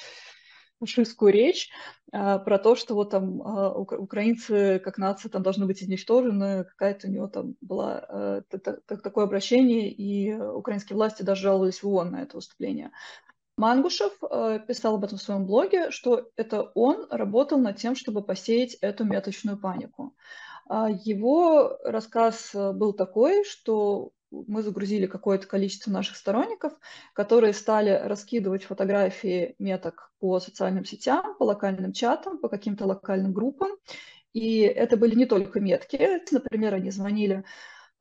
[0.82, 1.70] фашистскую речь
[2.12, 7.08] а, про то, что вот там а, украинцы как нация там должны быть изничтожены, какая-то
[7.08, 8.44] у него там была
[8.88, 12.92] такое обращение, и украинские власти даже жаловались в ООН на это выступление.
[13.58, 14.14] Мангушев
[14.68, 19.06] писал об этом в своем блоге, что это он работал над тем, чтобы посеять эту
[19.06, 20.16] меточную панику.
[20.70, 26.74] Его рассказ был такой, что мы загрузили какое-то количество наших сторонников,
[27.14, 33.72] которые стали раскидывать фотографии меток по социальным сетям, по локальным чатам, по каким-то локальным группам.
[34.34, 36.22] И это были не только метки.
[36.32, 37.44] Например, они звонили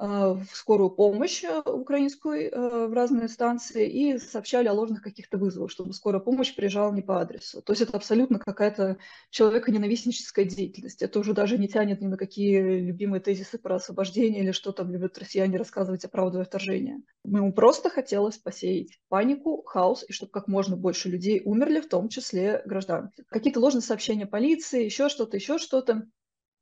[0.00, 5.70] в скорую помощь э, украинскую э, в разные станции и сообщали о ложных каких-то вызовах,
[5.70, 7.60] чтобы скорая помощь приезжала не по адресу.
[7.60, 8.96] То есть это абсолютно какая-то
[9.28, 11.02] человеконенавистническая деятельность.
[11.02, 14.90] Это уже даже не тянет ни на какие любимые тезисы про освобождение или что там
[14.90, 17.02] любят россияне рассказывать, оправдывая вторжение.
[17.24, 22.08] Ему просто хотелось посеять панику, хаос, и чтобы как можно больше людей умерли, в том
[22.08, 23.22] числе гражданки.
[23.28, 26.06] Какие-то ложные сообщения полиции, еще что-то, еще что-то.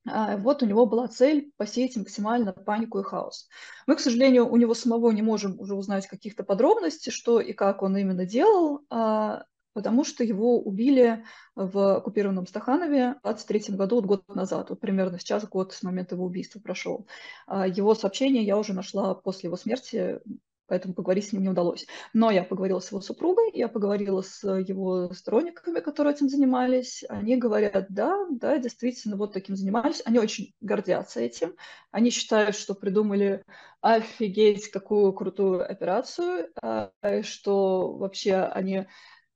[0.06, 3.48] А, вот у него была цель посеять максимально панику и хаос.
[3.86, 7.82] Мы, к сожалению, у него самого не можем уже узнать каких-то подробностей, что и как
[7.82, 14.06] он именно делал, а, потому что его убили в оккупированном Стаханове в 23 году, вот
[14.06, 17.06] год назад, вот примерно сейчас год с момента его убийства прошел.
[17.46, 20.20] А, его сообщение я уже нашла после его смерти,
[20.68, 21.86] поэтому поговорить с ним не удалось.
[22.12, 27.04] Но я поговорила с его супругой, я поговорила с его сторонниками, которые этим занимались.
[27.08, 30.02] Они говорят, да, да, действительно, вот таким занимались.
[30.04, 31.54] Они очень гордятся этим.
[31.90, 33.42] Они считают, что придумали
[33.80, 36.90] офигеть какую крутую операцию, а,
[37.22, 38.86] что вообще они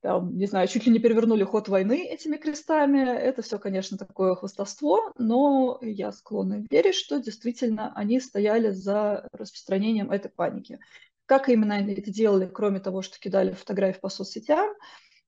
[0.02, 3.08] там, не знаю, чуть ли не перевернули ход войны этими крестами.
[3.08, 10.10] Это все, конечно, такое хвостовство, но я склонна верить, что действительно они стояли за распространением
[10.10, 10.80] этой паники.
[11.32, 14.68] Как именно они это делали, кроме того, что кидали фотографии по соцсетям?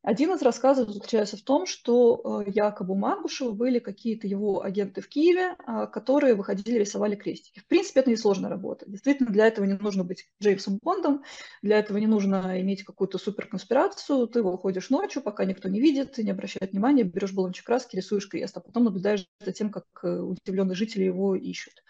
[0.03, 5.01] Один из рассказов заключается в том, что э, якобы у Мангушева были какие-то его агенты
[5.01, 7.61] в Киеве, а, которые выходили, рисовали крестики.
[7.61, 8.85] В принципе, это несложная работа.
[8.87, 11.23] Действительно, для этого не нужно быть Джеймсом Бондом,
[11.63, 14.27] для этого не нужно иметь какую-то суперконспирацию.
[14.27, 18.29] Ты выходишь ночью, пока никто не видит, ты не обращает внимания, берешь баллончик краски, рисуешь
[18.29, 21.83] крест, а потом наблюдаешь за тем, как э, удивленные жители его ищут.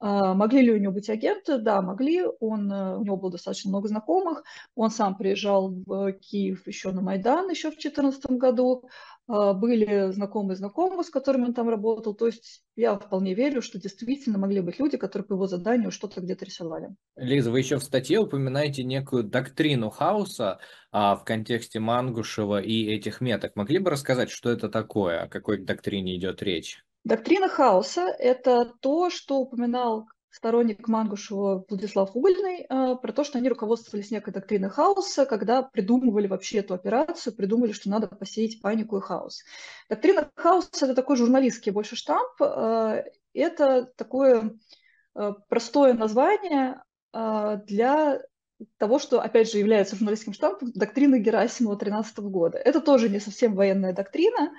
[0.00, 1.58] А, могли ли у него быть агенты?
[1.58, 2.24] Да, могли.
[2.40, 4.44] Он, э, у него было достаточно много знакомых.
[4.74, 8.84] Он сам приезжал в Киев еще на Майдан, еще в 2014 году.
[9.26, 12.14] А, были знакомые знакомые, с которыми он там работал.
[12.14, 16.20] То есть я вполне верю, что действительно могли быть люди, которые по его заданию что-то
[16.20, 16.94] где-то рисовали.
[17.16, 20.60] Лиза, вы еще в статье упоминаете некую доктрину хаоса
[20.92, 23.56] а, в контексте Мангушева и этих меток.
[23.56, 26.84] Могли бы рассказать, что это такое, о какой доктрине идет речь?
[27.04, 33.48] Доктрина хаоса– это то, что упоминал сторонник Мангушева Владислав Угольный э, про то, что они
[33.48, 39.00] руководствовались некой доктриной хаоса, когда придумывали вообще эту операцию, придумали, что надо посеять панику и
[39.00, 39.42] хаос.
[39.88, 42.40] Доктрина хаоса– это такой журналистский больше штамп.
[42.40, 44.58] Э, это такое
[45.14, 46.82] э, простое название
[47.66, 48.20] для
[48.76, 52.58] того, что, опять же, является журналистским штампом доктрины Герасимова 13 года.
[52.58, 54.52] Это тоже не совсем военная доктрина,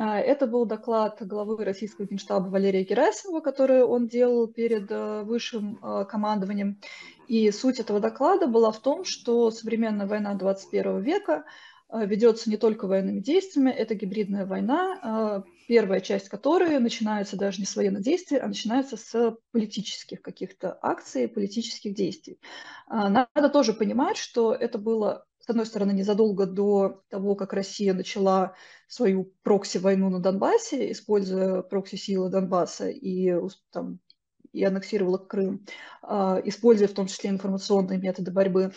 [0.00, 6.06] это был доклад главы российского генштаба Валерия Герасимова, который он делал перед э, высшим э,
[6.06, 6.80] командованием.
[7.28, 11.44] И суть этого доклада была в том, что современная война 21 века
[11.90, 17.66] э, ведется не только военными действиями, это гибридная война, первая часть которой начинается даже не
[17.66, 22.40] с военных действий, а начинается с политических каких-то акций, политических действий.
[22.86, 27.94] А, надо тоже понимать, что это было с одной стороны, незадолго до того, как Россия
[27.94, 28.54] начала
[28.88, 33.34] свою прокси-войну на Донбассе, используя прокси-силы Донбасса и,
[33.72, 34.00] там,
[34.52, 35.64] и аннексировала Крым,
[36.02, 38.72] а, используя в том числе информационные методы борьбы.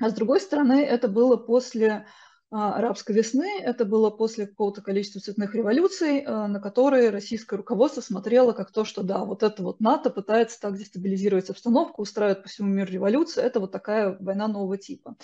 [0.00, 2.06] А с другой стороны, это было после
[2.50, 8.00] а, арабской весны, это было после какого-то количества цветных революций, а, на которые российское руководство
[8.00, 12.48] смотрело как то, что да, вот это вот НАТО пытается так дестабилизировать обстановку, устраивает по
[12.48, 15.16] всему миру революцию, это вот такая война нового типа.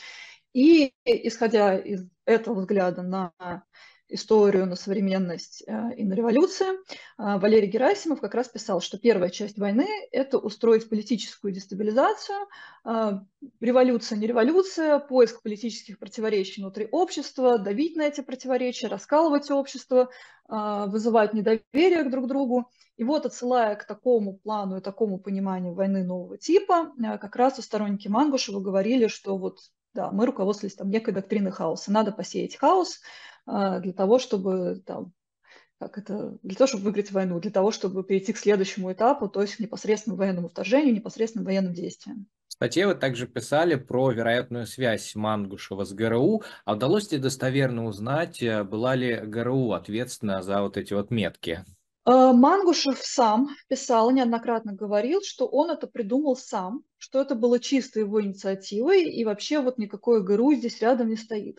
[0.55, 3.33] И исходя из этого взгляда на
[4.09, 6.79] историю, на современность э, и на революцию, э,
[7.17, 12.47] Валерий Герасимов как раз писал, что первая часть войны– это устроить политическую дестабилизацию,
[12.85, 13.13] э,
[13.61, 20.11] революция, не революция, поиск политических противоречий внутри общества, давить на эти противоречия, раскалывать общество,
[20.47, 22.71] вызывать недоверие к друг другу.
[22.99, 27.63] И вот, отсылая к такому плану и такому пониманию войны нового типа, как раз у
[27.63, 29.61] сторонники Мангушева говорили, что вот
[29.95, 31.93] да, мы руководствовались там некой доктриной хаоса.
[31.93, 33.01] Надо посеять хаос
[33.47, 35.13] а, для того, чтобы там,
[35.79, 39.43] как это, для того, чтобы выиграть войну, для того, чтобы перейти к следующему этапу, то
[39.43, 42.27] есть к непосредственному военному вторжению, непосредственным военным действиям.
[42.49, 46.43] В статье вы также писали про вероятную связь Мангушева с ГРУ.
[46.65, 51.65] А удалось ли достоверно узнать, э, была ли ГРУ ответственна за вот эти вот метки?
[52.07, 58.01] Э, Мангушев сам писал, неоднократно говорил, что он это придумал сам, что это было чисто
[58.01, 61.59] его инициативой, и вообще вот никакой ГРУ здесь рядом не стоит.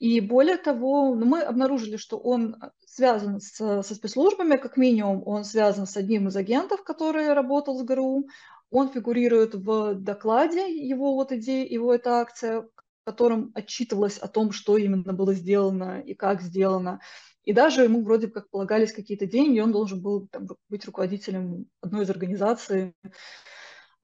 [0.00, 5.44] И более того, ну, мы обнаружили, что он связан с, со спецслужбами, как минимум он
[5.44, 8.26] связан с одним из агентов, который работал с ГРУ,
[8.70, 12.70] он фигурирует в докладе его вот идеи, его эта акция, в
[13.04, 17.00] котором отчитывалось о том, что именно было сделано и как сделано.
[17.44, 22.04] И даже ему вроде как полагались какие-то деньги, он должен был там, быть руководителем одной
[22.04, 22.94] из организаций,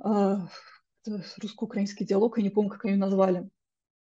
[0.05, 0.37] э,
[1.41, 3.49] русско-украинский диалог, я не помню, как они назвали.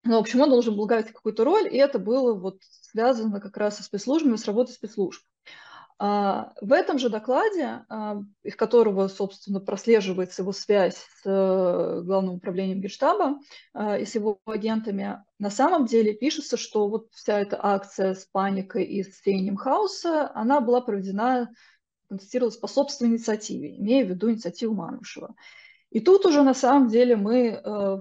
[0.03, 3.57] Но, в общем, он должен был играть какую-то роль, и это было вот связано как
[3.57, 5.21] раз со спецслужбами, с работой спецслужб.
[5.99, 12.35] А, в этом же докладе, а, из которого, собственно, прослеживается его связь с э, Главным
[12.35, 13.39] управлением Генштаба
[13.73, 18.25] а, и с его агентами, на самом деле пишется, что вот вся эта акция с
[18.25, 21.49] паникой и с сеянием хаоса, она была проведена,
[22.09, 25.33] констатировалась по собственной инициативе, имея в виду инициативу Манушева.
[25.89, 27.97] И тут уже на самом деле мы э,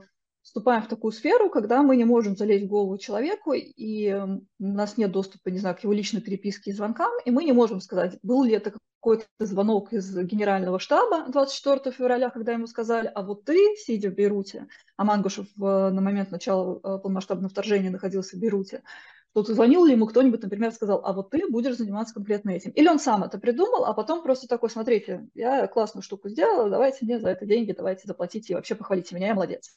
[0.46, 4.96] вступаем в такую сферу, когда мы не можем залезть в голову человеку, и у нас
[4.96, 8.16] нет доступа, не знаю, к его личной переписке и звонкам, и мы не можем сказать,
[8.22, 13.44] был ли это какой-то звонок из генерального штаба 24 февраля, когда ему сказали, а вот
[13.44, 18.84] ты, сидя в Бейруте, а Мангушев на момент начала э, полномасштабного вторжения находился в Бейруте,
[19.32, 22.70] что звонил ли ему кто-нибудь, например, сказал, а вот ты будешь заниматься конкретно этим.
[22.70, 27.04] Или он сам это придумал, а потом просто такой, смотрите, я классную штуку сделал, давайте
[27.04, 29.74] мне за это деньги, давайте заплатите и вообще похвалите меня, я молодец.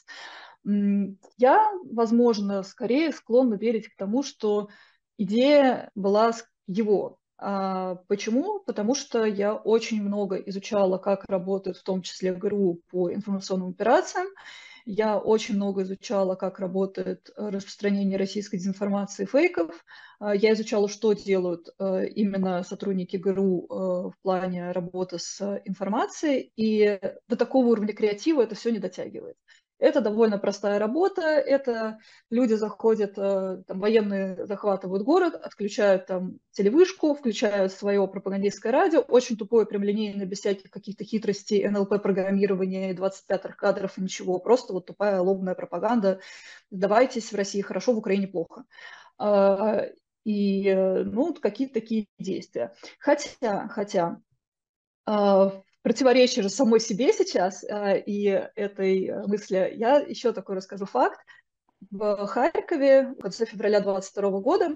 [0.65, 4.69] Я, возможно, скорее склонна верить к тому, что
[5.17, 6.33] идея была
[6.67, 7.17] его.
[7.37, 8.59] А почему?
[8.59, 14.27] Потому что я очень много изучала, как работает в том числе ГРУ по информационным операциям.
[14.85, 19.85] Я очень много изучала, как работает распространение российской дезинформации и фейков.
[20.19, 23.73] А, я изучала, что делают э, именно сотрудники ГРУ э,
[24.09, 29.37] в плане работы с информацией, и до такого уровня креатива это все не дотягивает.
[29.79, 31.21] Это довольно простая работа.
[31.21, 38.99] Это люди заходят, э, там, военные захватывают город, отключают там телевышку, включают свое пропагандистское радио.
[38.99, 44.39] Очень тупое, прямолинейное, без всяких каких-то хитростей, НЛП-программирования, 25-х кадров и ничего.
[44.39, 46.19] Просто вот тупая лобная пропаганда.
[46.69, 48.65] Сдавайтесь, в России хорошо, в Украине плохо.
[49.17, 49.85] А,
[50.25, 52.73] и, э, ну, какие-то такие действия.
[52.99, 54.21] Хотя, хотя,
[55.05, 60.85] а, противоречие же самой себе сейчас э, и этой э, мысли, я еще такой расскажу
[60.85, 61.19] факт.
[61.91, 64.75] В Харькове в конце февраля 22 года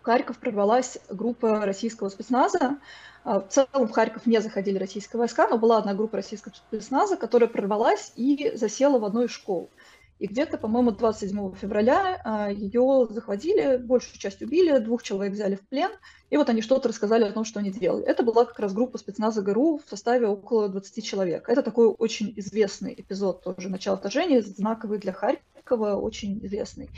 [0.00, 2.78] в Харьков прорвалась группа российского спецназа.
[3.24, 7.16] Э, в целом в Харьков не заходили российские войска, но была одна группа российского спецназа,
[7.16, 9.70] которая прорвалась и засела в одной из школ.
[10.18, 15.66] И где-то, по-моему, 27 февраля а, ее захватили, большую часть убили, двух человек взяли в
[15.68, 15.90] плен,
[16.30, 18.04] и вот они что-то рассказали о том, что они делали.
[18.04, 21.48] Это была как раз группа спецназа ГРУ в составе около 20 человек.
[21.48, 26.90] Это такой очень известный эпизод тоже начала вторжения, знаковый для Харькова, очень известный.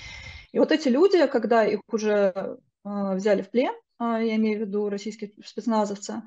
[0.52, 4.68] И вот эти люди, когда их уже а, взяли в плен, а, я имею в
[4.68, 6.22] виду российские спецназовцы,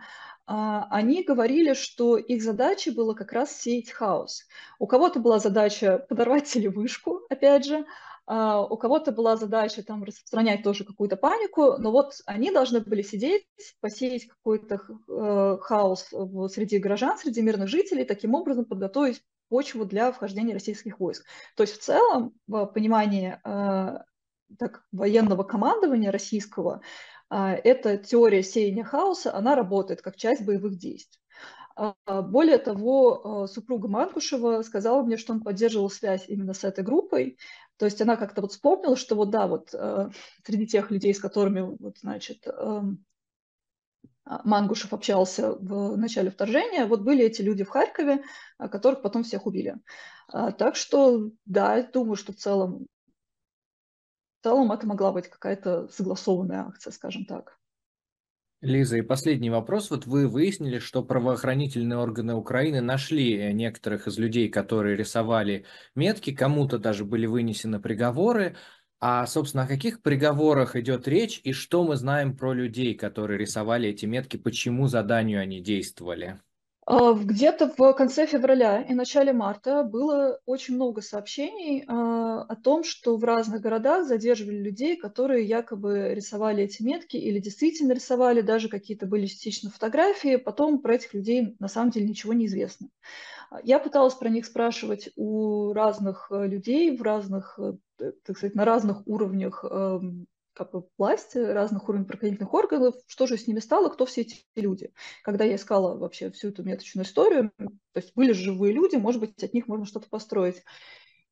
[0.45, 4.43] они говорили, что их задачей было как раз сеять хаос.
[4.79, 7.85] У кого-то была задача подорвать телевышку, опять же,
[8.25, 13.01] а, у кого-то была задача там распространять тоже какую-то панику, но вот они должны были
[13.01, 13.45] сидеть,
[13.81, 14.79] посеять какой-то
[15.09, 16.07] э, хаос
[16.53, 21.25] среди горожан, среди мирных жителей, таким образом подготовить почву для вхождения российских войск.
[21.55, 23.99] То есть в целом, в понимании э,
[24.57, 26.81] так, военного командования российского,
[27.35, 31.19] эта теория сеяния хаоса, она работает как часть боевых действий.
[31.75, 37.37] А, более того, супруга Манкушева сказала мне, что он поддерживал связь именно с этой группой,
[37.77, 39.73] то есть она как-то вот вспомнила, что вот да, вот
[40.45, 42.45] среди тех людей, с которыми, вот, значит,
[44.25, 48.23] Мангушев общался в начале вторжения, вот были эти люди в Харькове,
[48.57, 49.75] которых потом всех убили.
[50.29, 52.87] А, так что, да, думаю, что в целом,
[54.43, 57.57] в целом это могла быть какая-то согласованная акция, скажем так.
[58.59, 59.89] Лиза, и последний вопрос.
[59.89, 65.63] Вот вы выяснили, что правоохранительные органы Украины нашли некоторых из людей, которые рисовали
[65.95, 68.57] метки, кому-то даже были вынесены приговоры.
[68.99, 73.87] А, собственно, о каких приговорах идет речь и что мы знаем про людей, которые рисовали
[73.87, 76.41] эти метки, почему заданию они действовали?
[76.85, 82.83] А, где-то в конце февраля и начале марта было очень много сообщений а, о том,
[82.83, 88.67] что в разных городах задерживали людей, которые якобы рисовали эти метки или действительно рисовали, даже
[88.67, 90.35] какие-то были частично фотографии.
[90.35, 92.89] Потом про этих людей на самом деле ничего не известно.
[93.63, 97.73] Я пыталась про них спрашивать у разных э, людей в разных, э,
[98.25, 103.37] так сказать, на разных уровнях эм, как бы власти разных уровней правоохранительных органов, что же
[103.37, 104.93] с ними стало, кто все эти люди.
[105.23, 109.43] Когда я искала вообще всю эту меточную историю, то есть были живые люди, может быть,
[109.43, 110.63] от них можно что-то построить.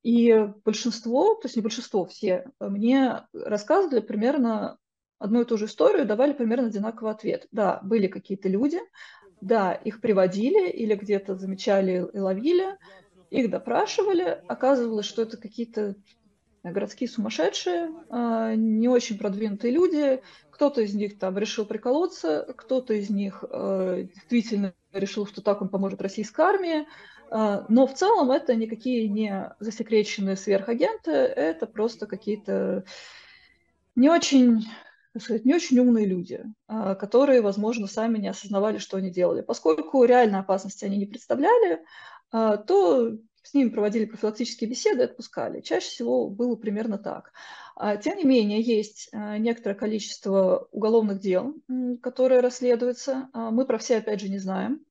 [0.04, 4.78] И большинство, то есть не большинство, все мне рассказывали примерно
[5.20, 7.48] одну и ту же историю, давали примерно одинаковый ответ.
[7.52, 8.80] Да, были какие-то люди,
[9.40, 12.78] да, их приводили или где-то замечали и ловили,
[13.30, 15.96] их допрашивали, оказывалось, что это какие-то
[16.64, 20.22] городские сумасшедшие, а, не очень продвинутые люди.
[20.52, 25.70] Кто-то из них там решил приколоться, кто-то из них а, действительно решил, что так он
[25.70, 26.88] поможет российской армии.
[27.32, 32.84] А, но в целом это никакие не засекреченные сверхагенты, это просто какие-то
[33.96, 34.66] не очень
[35.20, 39.42] сказать, не очень умные люди, которые, возможно, сами не осознавали, что они делали.
[39.42, 41.84] Поскольку реальной опасности они не представляли,
[42.32, 45.62] то с ними проводили профилактические беседы отпускали.
[45.62, 47.32] Чаще всего было примерно так.
[47.76, 51.56] А, тем не менее, есть а, некоторое количество уголовных дел,
[52.02, 53.30] которые расследуются.
[53.34, 54.86] А, мы про все, опять же, не знаем.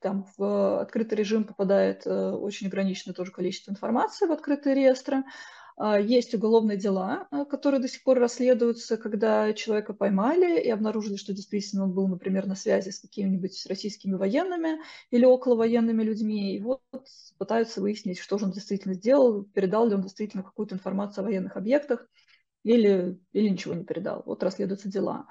[0.00, 5.24] Там в открытый режим попадает э, очень ограниченное тоже количество информации в открытые реестры.
[5.76, 11.16] А, есть уголовные дела, а, которые до сих пор расследуются, когда человека поймали и обнаружили,
[11.16, 16.54] что действительно он был, например, на связи с какими-нибудь российскими военными или околовоенными людьми.
[16.56, 16.80] И вот
[17.38, 21.56] пытаются выяснить, что же он действительно сделал, передал ли он действительно какую-то информацию о военных
[21.56, 22.06] объектах
[22.64, 24.22] или, или ничего не передал.
[24.26, 25.26] Вот расследуются дела.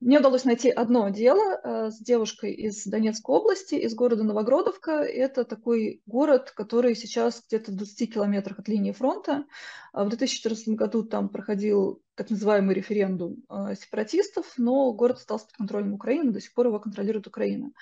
[0.00, 4.92] Мне удалось найти одно дело э, с девушкой из Донецкой области, из города Новогродовка.
[5.02, 9.44] Это такой город, который сейчас где-то в 20 километрах от линии фронта.
[9.92, 15.56] А в 2014 году там проходил так называемый референдум э, сепаратистов, но город остался под
[15.56, 17.72] контролем Украины, до сих пор его контролирует Украина.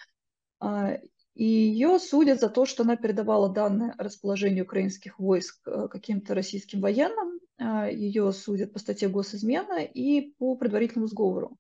[0.59, 0.99] А,
[1.35, 6.35] и ее судят за то, что она передавала данные о расположении украинских войск э, каким-то
[6.35, 7.41] российским военным.
[7.59, 11.59] А, ее судят по статье госизмена и по предварительному сговору.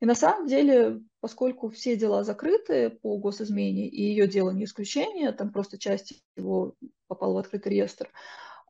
[0.00, 5.32] И на самом деле, поскольку все дела закрыты по госизмене, и ее дело не исключение,
[5.32, 6.74] там просто часть его
[7.08, 8.10] попала в открытый реестр,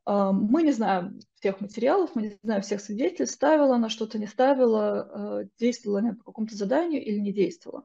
[0.05, 4.25] а, мы не знаем всех материалов, мы не знаем всех свидетелей, ставила она что-то, не
[4.25, 7.83] ставила, а, действовала она по какому-то заданию или не действовала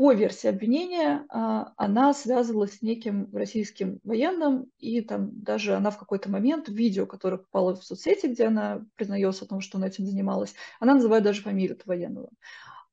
[0.00, 5.98] по версии обвинения а, она связывалась с неким российским военным, и там даже она в
[5.98, 10.06] какой-то момент видео, которое попало в соцсети, где она признается о том, что она этим
[10.06, 12.30] занималась, она называет даже фамилию этого военного.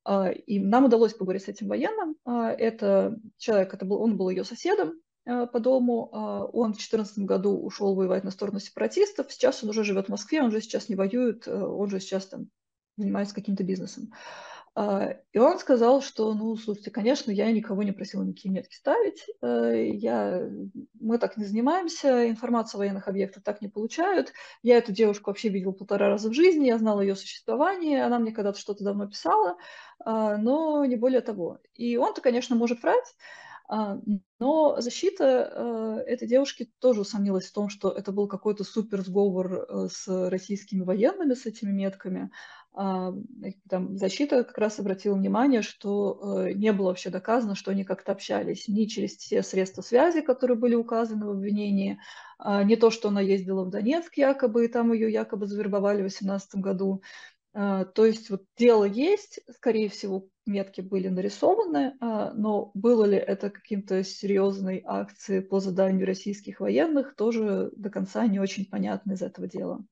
[0.03, 2.17] А, и нам удалось поговорить с этим военным.
[2.25, 6.09] А, это человек, это был, он был ее соседом по дому.
[6.11, 9.31] Он в 2014 году ушел воевать на сторону сепаратистов.
[9.31, 12.47] Сейчас он уже живет в Москве, он уже сейчас не воюет, он же сейчас там
[12.97, 14.11] занимается каким-то бизнесом.
[14.11, 14.56] А,
[15.33, 19.89] и он сказал, что, ну, слушайте, конечно, я никого не просила никакие метки ставить, э,
[19.93, 20.47] я,
[20.99, 24.33] мы так не занимаемся, информацию о военных объектах так не получают.
[24.61, 28.31] Я эту девушку вообще видел полтора раза в жизни, я знала ее существование, она мне
[28.31, 29.57] когда-то что-то давно писала,
[29.99, 31.59] а, но не более того.
[31.73, 33.15] И он-то, конечно, может врать,
[33.69, 33.99] а,
[34.39, 39.53] но защита э, этой девушки тоже усомнилась в том, что это был какой-то супер сговор
[39.53, 42.31] э, с российскими военными, с этими метками.
[42.79, 43.11] А,
[43.67, 48.11] там, защита как раз обратила внимание, что э, не было вообще доказано, что они как-то
[48.11, 51.99] общались ни через те средства связи, которые были указаны в обвинении,
[52.37, 56.01] а, не то, что она ездила в Донецк якобы, и там ее якобы завербовали в
[56.01, 57.01] 2018 году,
[57.53, 63.49] А, то есть вот дело есть, скорее всего, метки были нарисованы, но было ли это
[63.49, 69.47] каким-то серьезной акцией по заданию российских военных, тоже до конца не очень понятно из этого
[69.47, 69.83] дела.